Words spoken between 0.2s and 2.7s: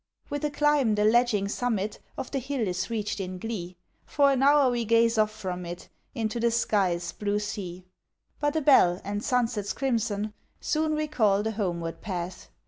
With a climb the ledging summit Of the hill